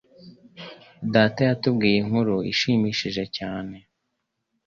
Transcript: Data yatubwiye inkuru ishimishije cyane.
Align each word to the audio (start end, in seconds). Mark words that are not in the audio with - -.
Data 1.13 1.39
yatubwiye 1.49 1.97
inkuru 2.03 2.35
ishimishije 2.51 3.23
cyane. 3.37 3.77